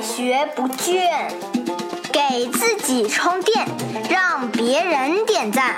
[0.00, 1.30] 学不倦，
[2.10, 3.66] 给自己充电，
[4.08, 5.76] 让别人点赞。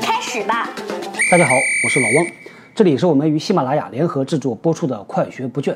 [0.00, 0.70] 开始吧！
[1.28, 2.26] 大家好，我是老汪，
[2.72, 5.72] 这里是我们与喜马拉雅联合制作播出的《快学不倦》。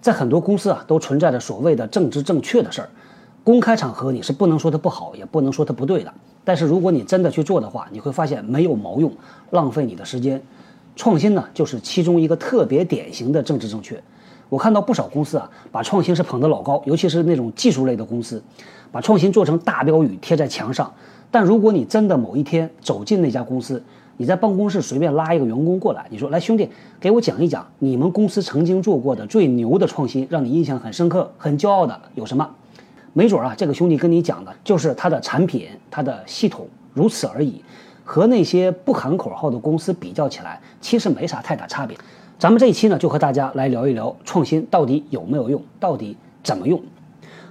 [0.00, 2.90] 在很多公司啊，都存在着所谓的政治正确的事儿，
[3.44, 6.12] 公开场合你是不能说它不好，也不能说它不对的。
[6.42, 9.12] 但是如果你真的去做的话，你会发现没有毛用，
[9.50, 10.42] 浪费你的时间。
[10.96, 14.02] 创新呢，就是其中一个特别典型的政治正确。
[14.54, 18.40] 我看到不少公司啊，把创新是捧得老高，尤其是那种技术类的公司，
[18.92, 20.88] 把创新做成大标语贴在墙上。
[21.28, 23.82] 但如果你真的某一天走进那家公司，
[24.16, 26.70] 你在办公室随便拉一个员工过来，你说：“来，兄弟，
[27.00, 32.48] 给我讲一讲你们公司曾经做过的最牛的创新，让你印象很深刻、很骄傲的有什么？”
[33.12, 37.60] 没准啊，这个兄弟跟你讲的就是他的产品、他的系统，如此而已。
[38.04, 41.98] 和那些不喊口号的公司比较起来，其实没啥太大差别。
[42.36, 46.82] 咱们这一期呢，就和大家来聊一聊创新到底有没有用，到底怎么用。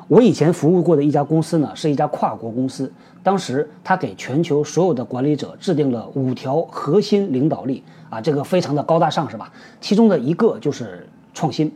[0.09, 2.92] 我以前服务过的一家公司呢，是一家跨国公司。
[3.23, 9.52] 当时他给全球所有的管理者制定了五条核心领导力啊，这个非常的高大上，是吧？
[9.80, 11.72] 其中的一个就是创新。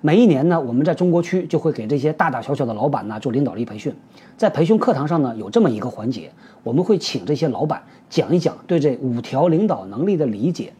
[0.00, 3.92] 每一年呢，我们在中国区就会给这些大大小小的老板呢做领导力培训。
[4.36, 6.30] 在培训课堂上呢，有这么一个环节，
[6.62, 10.72] 我们会请这些老板讲一讲对这五条领导能力的理解。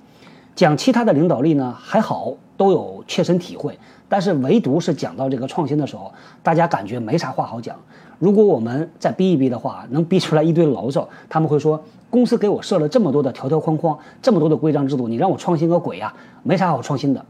[0.54, 3.76] 讲其他的领导力呢还好，都有切身体会，
[4.08, 7.76] 但是唯独是讲到这个创新的时候，大家感觉没啥话好讲。
[8.20, 11.08] 如果我们再逼一逼的话，能逼出来一堆牢骚。
[11.28, 16.14] 他们会说，公司给我设了这么多的条条框框，这么多的规章制度，你让我创新个鬼呀？
[16.44, 17.24] 没啥好创新的。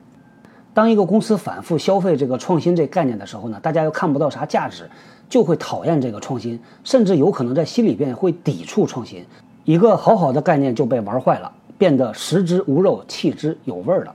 [0.74, 4.90] 当一个公司反复消费这个创新这概念的时候呢，大家又看不到啥价值，
[5.30, 9.24] 就会讨厌这个创新，甚至有可能在心里边会抵触创新。
[9.64, 11.50] 一个好好的概念就被玩坏了。
[11.78, 14.14] 变得食之无肉，弃之有味儿了。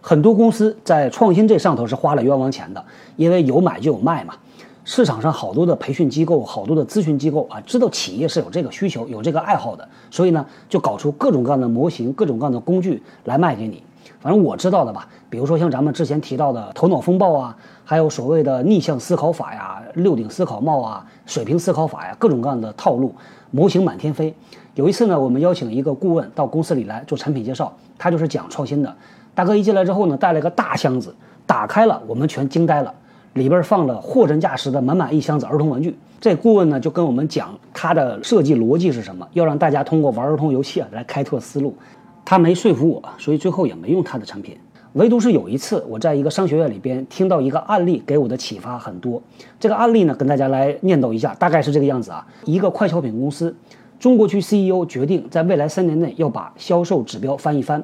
[0.00, 2.82] 很多公司在创新这上头是花了冤枉钱的，
[3.16, 4.34] 因为有买就有卖嘛。
[4.82, 13.82] 市场上好多的培训机构，好多的咨询机构啊，知道企业是有这个需求、有这个爱好的，所以呢，就搞出各种各样的模型、各种各样的工具来卖给你。
[14.18, 23.14] 反正我知道的吧，比如说像咱们之前提到的头脑风暴啊，还有所谓的逆向思考法呀、六顶思考帽啊、水平思考法呀，各种各样的套路，
[23.50, 24.34] 模型满天飞。
[24.80, 28.96] 有一次呢，我们邀请一个顾问到公司里来做产品介绍，他就是讲创新的。
[29.34, 31.14] 大哥一进来之后呢，带了个大箱子，
[31.44, 32.94] 打开了，我们全惊呆了，
[33.34, 35.94] 里边放了货真价实的满满一箱子儿童玩具。
[36.18, 41.76] 这顾问呢就跟我们讲他的设计逻辑是什么，要让大家通过玩儿童游戏啊来开拓思路。
[42.24, 44.56] 他没说服我，所以最后也没用他的产品。
[44.94, 49.22] 唯独是有一次，我在一个商学院里边听到一个案例，给我的启发很多。
[49.60, 53.54] 这个案例呢，跟大家来念叨一下，大概是这个样子啊：一个快消品公司。
[54.00, 57.82] 中国区 CEO 决定在未来三年内要把销售指标翻一番，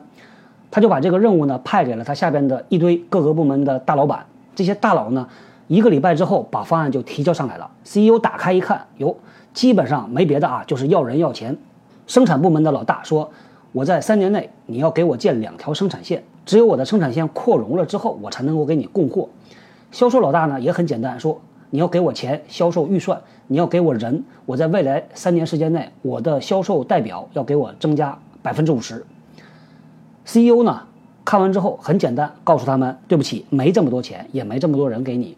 [0.70, 4.24] 他就把这个任务呢派给了他下边的一堆各个部门的大老板。
[4.54, 5.28] 这些大佬呢，
[5.68, 7.70] 一个礼拜之后把方案就提交上来了。
[7.84, 9.14] CEO 打开一看，哟，
[9.52, 11.54] 基本上没别的啊，就是要人要钱。
[12.06, 13.30] 生产部门的老大说
[13.72, 19.28] ：“我在三年内你要给我建两条生产线，只有我的生产线扩容了之后，我才能够给你供货。”
[19.92, 21.38] 销售老大呢也很简单，说
[21.70, 29.06] ：“你要给我钱，销售预算。”你要给我人，我在未来三年时间内，我的销售代表要给我增加百分之五十。
[30.24, 30.82] CEO 呢，
[31.24, 35.36] 看完之后很简单，告诉他们：对不起，没这么多钱，也没这么多人给你。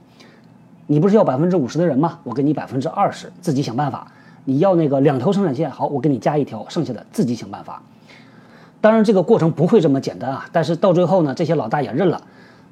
[0.86, 2.18] 你不是要百分之五十的人吗？
[2.24, 4.10] 我给你百分之二十，自己想办法。
[4.46, 7.82] 你要那个两条生产线，好，我给你加一条，剩下的自己想办法。
[8.80, 10.48] 当然，这个过程不会这么简单啊。
[10.50, 12.22] 但是到最后呢，这些老大也认了，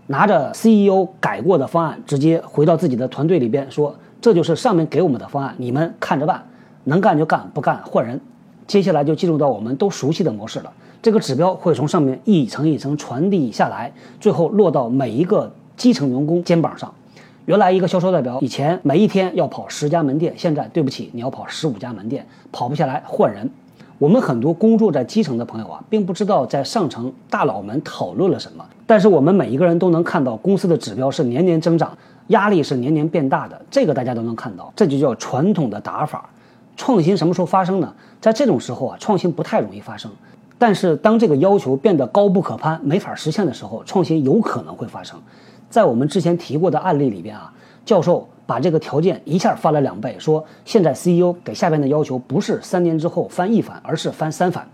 [0.06, 3.94] 拿着 CEO 改过的方案，直接回到自己的团队里边说。
[4.18, 6.42] 这就是上面给我们的方案，你们看着办，
[6.84, 8.20] 能干就干，不干换人。
[8.66, 10.72] 接下来就进入到我们都熟悉的模式了。
[11.00, 16.92] 这个指标会从上面一层一层传递下来，最后落到每一个基层员工肩膀上。
[17.44, 23.48] 原来一个销售代表以前每一天要跑十家门店，现在对不起，你要跑十五家门店，跑不下来换人。
[23.98, 31.96] 我们很多工作在基层的朋友啊，并不知道在上层大佬们讨论了什么，但是我们每一个人都能看到公司的指标是年年增长。
[32.28, 36.28] 压力是年年变大的，这个大家都能看到，这就叫传统的打法。
[36.76, 37.94] 创新什么时候发生呢？
[38.20, 40.10] 在这种时候啊，创新不太容易发生。
[40.58, 45.16] 但是当这个要求变得高不可攀、没法实现的时候，创新有可能会发生。
[45.70, 47.52] 在我们之前提过的案例里边啊，
[47.86, 54.68] 教授把这个条件一下翻了两倍，说现在 CEO 给下边的要求不是三年之后翻一番，而是翻三番。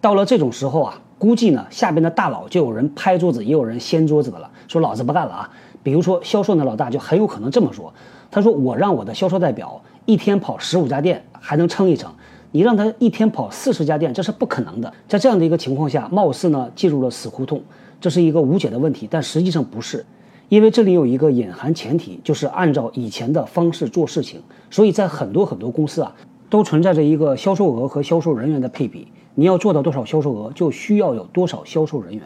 [0.00, 5.50] 到了这种时候啊，估计呢下边的大佬就有人拍桌子，也有人掀桌子的了，说老子不干了啊。
[5.82, 7.92] 比如说，销售那老大就很有可能这么说
[8.30, 12.10] ：“他说我让我的销售代表一天跑十五家店还能撑一撑，
[12.52, 17.60] 你让他一天跑四十家店，这是不可能的。”在这样的一个情况下，貌似呢进入了死胡同，
[18.00, 20.06] 这是一个无解的问题，但实际上不是，
[20.48, 26.14] 因为这里有一个隐含前提，就是按照以前的方式做事情，所以在很多很多公司啊，
[26.50, 29.08] 都存在着一个销售额和销售人员的配比。
[29.34, 32.22] 你要做到多少销售额，就需要有多少销售人员。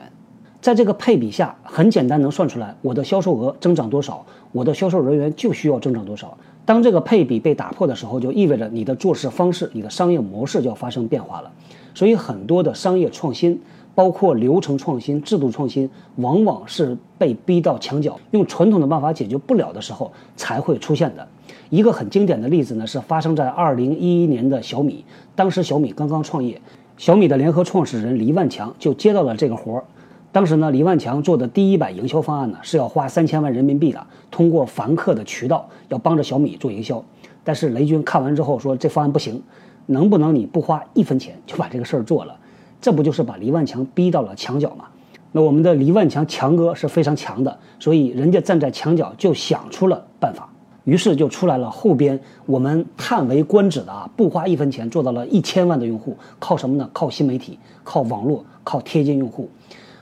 [0.61, 6.37] 在这个配比下，很简单能算出来，我的销售额增长多少，我的销售人员就需要增长多少。
[6.65, 11.51] 当这个配比被打破的时候，就意味着你的做事方式、你的商业模式就要发生变化了。
[11.95, 13.59] 所以，很多的商业创新，
[13.99, 21.27] 包括流程创新、制度创新，往往是被逼到墙角，用传统的办法解决不了的时候才会出现的。
[21.69, 25.05] 一个很经典的例子呢，是发生在二零一一年的小米。
[25.35, 26.63] 当时小米刚刚创业，
[26.97, 29.85] 小米的联合创始人黎万强就接到了这个活儿。
[30.31, 37.05] 当时呢，黎万强做的第一版营销方案呢，是要花三千万人民币的，通过凡客的渠道要帮着小米做营销。
[37.43, 39.43] 但是雷军看完之后说，这方案不行，
[39.87, 42.37] 能不能你不花一分钱就把这个事儿做了？
[42.81, 44.87] 这不就是把黎万强逼到了墙角吗？
[45.33, 50.49] 那我们的黎万强强哥是非常强的，所以人家站在墙角就想出了办法，
[50.85, 56.89] 于是就出来了后边我们叹为观止的啊，不花一分钱做到了一千万的用户，靠什么呢？
[56.95, 59.51] 靠新媒体，靠网络，靠贴近用户。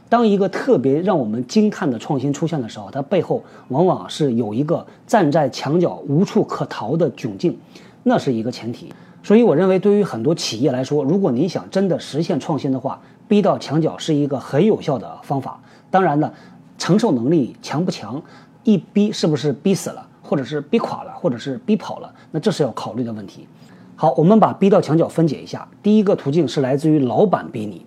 [0.08, 7.58] 当一个特别让我们惊叹的创新出现的时候，它背后往往是有一个站在墙角无处可逃的窘境，
[8.05, 8.93] 那是一个前提。
[9.26, 15.61] 所以，我认为对于很多企业来说，如果你想真的实现创新的话，逼到墙角是一个很有效的方法。
[15.90, 16.32] 当然呢，
[16.78, 18.23] 承受能力强不强，
[18.62, 23.49] 一逼是不是逼死了，或者是逼垮了，或者是逼跑了，那这是要考虑的问题。
[23.96, 25.67] 好，我们把逼到墙角分解一下。
[25.82, 27.84] 第一个途径是来自于老板逼你。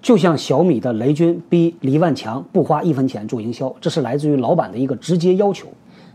[0.00, 5.66] 就像小米的雷军逼黎万强不花一分钱做营销，这是来自于老板的一个直接要求。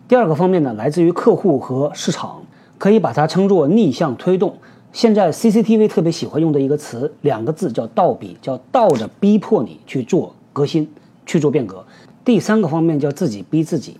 [0.07, 2.41] 第二个方面呢，来自于客户和市场，
[2.81, 4.57] 可以把它称作逆向推动。
[4.91, 10.89] 现在 CCTV 特别喜欢用的一个词，两个字叫倒逼，叫倒着逼迫你去做革新，
[11.23, 11.85] 去做变革。
[12.25, 13.97] 第三个方面叫自己逼自己，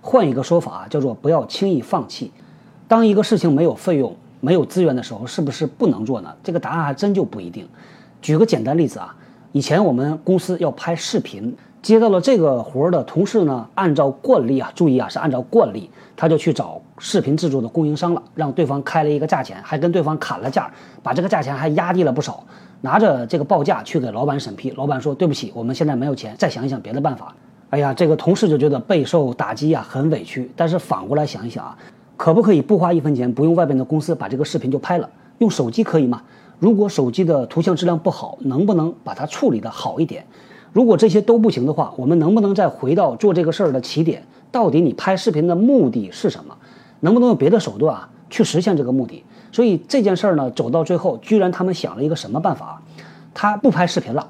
[0.00, 2.30] 换一个说法叫做不要轻易放弃。
[2.88, 6.34] 当一个事情没有费用、没有资源的时候，是不是不能做呢？
[6.42, 7.68] 这个答案还真就不一定。
[8.22, 9.14] 举个简单例子啊。
[9.52, 20.70] 以前我们公司要拍视频，接到了这个活儿的同事呢，按照惯例啊，注意啊，是按照惯例，他就去找视频制作的供应商了，让对方开了一个价钱，还跟对方砍了价，
[21.02, 22.44] 把这个价钱还压低了不少，
[22.82, 27.34] 拿着这个报价去给老板审批，老板说对不起，我们现在没有钱，再想一想别的办法。
[27.70, 30.48] 哎呀，这个同事就觉得备受打击啊，很委屈。
[30.54, 31.76] 但是反过来想一想啊，
[32.16, 36.22] 可不可以不花一分钱，不用外边的公司把这个视频就拍了，用手机可以吗？
[36.60, 40.24] 如果手机的图像质量不好，能不能把它处理的好一点？
[40.72, 44.24] 如果这些都不行的话，我们能不能再回到做这个事儿的起点？
[44.50, 46.56] 到底你拍视频的目的是什么？
[47.00, 49.24] 能不能用别的手段啊去实现这个目的？
[49.50, 52.80] 所以这件事儿呢，走到最后，居然他们想了一个什么办法？
[53.34, 54.26] 他不拍视频了，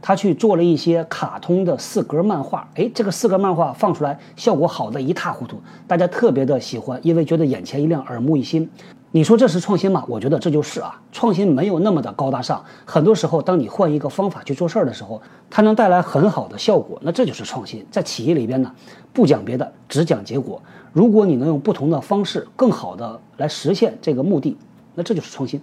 [0.00, 2.66] 他去做了一些卡通的四格漫画。
[2.74, 8.68] 哎，这个四格漫画放出来，效果好的一塌糊涂，大家特别的喜欢，因为觉得眼前一亮，耳目一新。
[9.14, 10.02] 你说这是创新吗？
[10.08, 12.64] 我觉得这就是啊，创新没有那么的高大上。
[12.86, 15.20] 很多时候，当你换一个方法去做事儿的时候，
[15.50, 17.84] 它能带来很好的效果，那这就是创新。
[17.90, 18.72] 在企业里边呢，
[19.12, 20.58] 不讲别的，只讲结果。
[20.94, 24.56] 如果你能用不同的方式，更好的来实现这个目的，
[24.94, 25.60] 那这就是创新。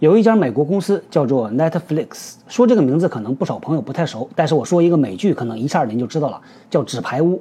[0.00, 7.36] 有一家美国公司叫做 Netflix，说这个名字可能不少朋友不太熟，但是我说一个美剧，可能一下您就知道了，叫《纸牌屋》。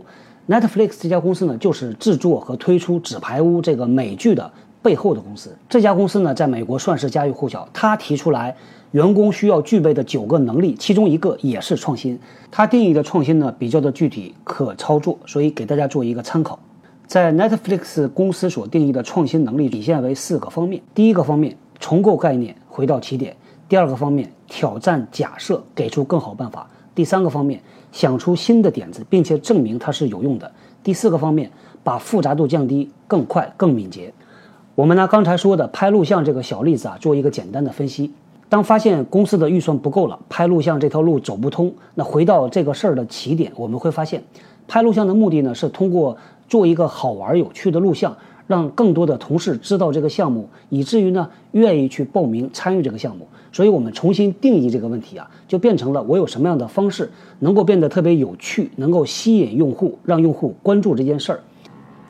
[0.48, 4.52] Netflix 这家公司呢，就是制作和推出《纸牌屋》这个美剧的。
[4.82, 7.68] 背后的公司，这家公司呢，在美国算是家喻户晓。
[7.72, 8.56] 他提出来，
[8.92, 12.20] 员工需要具备的九个能力，其中一个也是创新。
[12.50, 16.58] 他定义的创新呢，比较的具体，可操作，所以给大家做一个参考。
[17.06, 23.34] 在 Netflix 公司所定义的创新能力，体现为四个方面：第一个方面，重构概念，回到起点；
[23.70, 27.62] 第二个方面，挑战假设，给出更好办法；第三个方面，
[27.92, 30.48] 想出新的点子，并且证明它是有用的；
[30.82, 31.52] 第四个方面，
[31.84, 34.12] 把复杂度降低，更快、更敏捷。
[34.74, 38.10] 我们拿刚才说的拍录像这个小例子啊，做一个简单的分析。
[38.48, 44.24] 当发现公司的预算不够了，拍录像这条路走不通，那回到这个事儿的起点，我们会发现，
[44.70, 46.16] 拍录像的目的呢，是通过
[46.48, 48.16] 做一个好玩有趣的录像，
[48.48, 53.28] 让更多的同事知道这个项目，以至于呢愿意去报名参与这个项目。
[53.52, 61.42] 所以，我们重新定义这个问题啊，就变成了我有什么样的方式能够变得特别有趣，能够吸引用户，让用户关注这件事儿。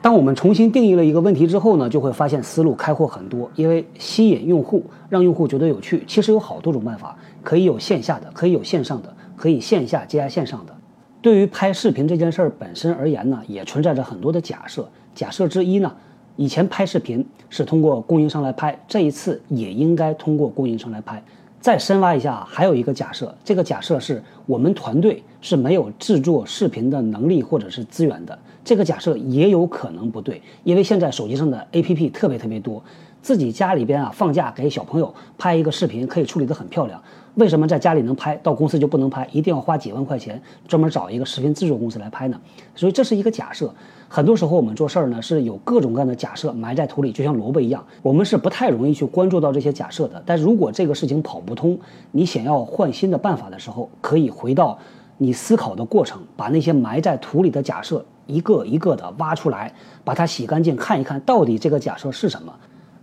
[0.02, 3.48] 当我们重新定义了一个问题之后呢，就会发现思路开阔很多。
[3.54, 10.74] 因为吸引用户，让用户觉得有趣，其实有好多种办法，可以有线下的，可以有线上的，可以线下加线上的。
[11.20, 14.88] 对于拍视频这件事儿本身而言呢，也存在着很多的假设。
[15.14, 15.94] 假设之一呢，
[16.34, 21.22] 以前拍视频是通过供应商来拍，这一次也应该通过供应商来拍。
[21.60, 28.36] 再深挖一下，还有一个假设，这个假设是我们团队是没有制作视频的能力或者是资源的。
[28.64, 32.82] 这个假设也有可能不对，因为现在手机上的 APP 特别特别多，
[33.20, 37.02] 自己家里边啊放假给小朋友拍一个视频可以处理得很漂亮。
[37.36, 39.26] 为什么在家里能拍到公司就不能拍？
[39.32, 42.38] 一定要花几万块钱专门找一个视频制作公司来拍呢？
[42.74, 43.72] 所以这是一个假设。
[44.06, 50.22] 很多时候我们做事儿呢是有各种各样的假设埋在土里，就像萝卜一样，我们是不太容易去关注到这些假设的。
[50.26, 51.78] 但如果这个事情跑不通，
[52.10, 54.78] 你想要换新的办法的时候，可以回到
[55.16, 59.72] 你思考的过程，把那些埋在土里的假设一个一个的挖出来，
[60.04, 62.52] 把它洗干净，看一看到底这个假设是什么。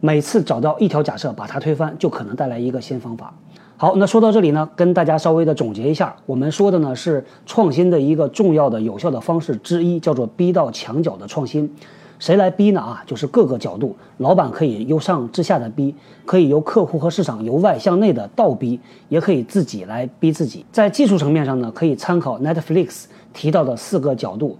[0.02, 3.34] 每次找到一条假设，把它推翻，就可能带来一个新方法。
[3.76, 11.70] 好，那说到这里呢，跟大家稍微的总结一下，我们说的呢是创新的一个重要的有效的方式之一，叫做逼到墙角的创新。
[12.18, 12.82] 谁来逼呢？
[12.82, 15.96] 啊，就是各个角度，老板可以由上至下的逼，
[16.26, 20.66] 可以由客户和市场由外向内的倒逼，也可以自己来逼自己。
[20.72, 24.58] 在技术层面上呢，可以参考 Netflix 提到的四个角度。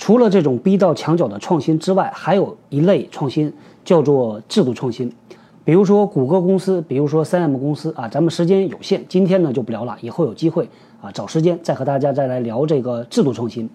[0.00, 3.52] 除了这种逼到墙角的创新之外，还有一类创新
[3.84, 5.12] 叫做制度创新。
[5.62, 10.66] 比如说谷歌公司，比如说三 M 公司啊，咱们时间有限，今天呢就不聊了，以后有机会
[11.02, 13.68] 啊找时间再和大家再来聊这个制度创新。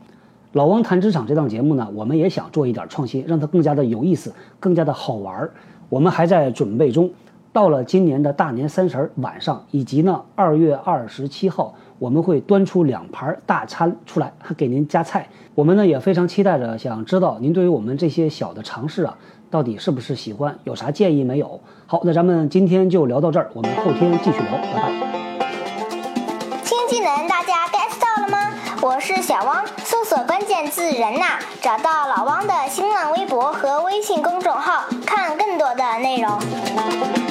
[0.54, 5.52] 老王谈职场这档节目呢，我们也想做一点创新，让它更加的有意思，更加的好玩儿。
[5.90, 7.12] 我们还在准备中，
[7.54, 15.28] 到了今年的大年三十晚上，以及呢二月二十七号，我们会端出两盘大餐出来，给您加菜。
[15.54, 19.18] 我们呢也非常期待着，想知道您对于我们这些小的尝试啊。
[19.50, 20.58] 到底是不是喜欢？
[20.66, 21.62] 有啥建议没有？
[21.86, 24.92] 好，那咱们今天就聊到这儿，我们后天继续聊，拜拜。
[26.64, 28.52] 新技能大家 get 到了吗？
[28.82, 37.25] 我是小汪，搜索关键字“人呐”，找到老汪的新浪微博和微信公众号，看更多的内容。